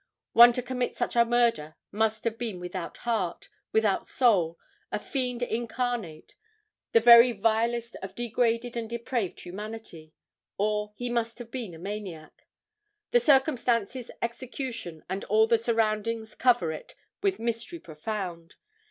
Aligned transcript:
One 0.33 0.51
to 0.53 0.63
commit 0.63 0.97
such 0.97 1.15
a 1.15 1.23
murder 1.23 1.75
must 1.91 2.23
have 2.23 2.39
been 2.39 2.59
without 2.59 2.97
heart, 3.05 3.49
without 3.71 4.07
soul, 4.07 4.57
a 4.91 4.97
fiend 4.97 5.43
incarnate, 5.43 6.33
the 6.91 6.99
very 6.99 7.31
vilest 7.33 7.95
of 8.01 8.15
degraded 8.15 8.75
and 8.75 8.89
depraved 8.89 9.41
humanity, 9.41 10.15
or 10.57 10.91
he 10.95 11.11
must 11.11 11.37
have 11.37 11.51
been 11.51 11.75
a 11.75 11.77
maniac. 11.77 12.47
The 13.11 13.19
circumstances, 13.19 14.09
execution 14.23 15.05
and 15.07 15.23
all 15.25 15.45
the 15.45 15.59
surroundings 15.59 16.33
cover 16.33 16.71
it 16.71 16.95
with 17.21 17.37
mystery 17.37 17.77
profound. 17.77 18.55